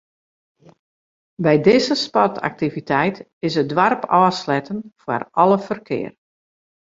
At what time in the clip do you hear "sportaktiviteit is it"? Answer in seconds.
2.05-3.69